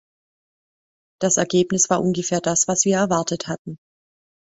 [1.21, 3.77] Das Ergebnis war ungefähr das, was wir erwartet hatten.